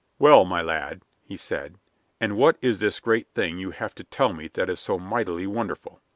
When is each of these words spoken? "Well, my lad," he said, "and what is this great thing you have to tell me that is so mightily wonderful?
"Well, 0.17 0.45
my 0.45 0.63
lad," 0.63 1.03
he 1.21 1.37
said, 1.37 1.77
"and 2.19 2.35
what 2.35 2.57
is 2.59 2.79
this 2.79 2.99
great 2.99 3.27
thing 3.35 3.59
you 3.59 3.69
have 3.69 3.93
to 3.93 4.03
tell 4.03 4.33
me 4.33 4.47
that 4.55 4.67
is 4.67 4.79
so 4.79 4.97
mightily 4.97 5.45
wonderful? 5.45 6.01